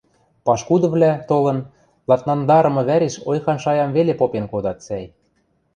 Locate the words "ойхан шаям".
3.29-3.91